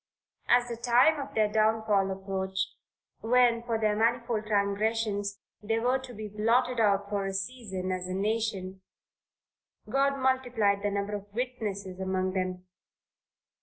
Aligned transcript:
As 0.47 0.67
the 0.67 0.77
time 0.77 1.19
of 1.19 1.35
their 1.35 1.47
downfall 1.47 2.09
approached, 2.09 2.69
when 3.19 3.61
for 3.61 3.77
their 3.77 3.95
manifold 3.95 4.47
transgressions 4.47 5.37
they 5.61 5.77
were 5.77 5.99
to 5.99 6.11
be 6.11 6.27
blotted 6.27 6.79
out 6.79 7.07
for 7.07 7.27
a 7.27 7.33
season, 7.35 7.91
as 7.91 8.07
a 8.07 8.15
nation, 8.15 8.81
God 9.87 10.17
multiplied 10.17 10.81
the 10.81 10.89
number 10.89 11.13
of 11.13 11.25
his 11.27 11.33
witnesses 11.35 11.99
among 11.99 12.33
them. 12.33 12.65